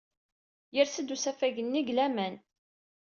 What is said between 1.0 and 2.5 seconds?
usafag-nni deg laman.